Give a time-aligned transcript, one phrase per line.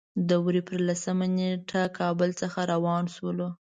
[0.27, 3.49] د وري په لسمه نېټه کابل څخه روان شولو.